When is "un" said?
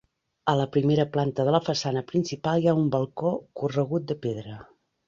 2.81-2.91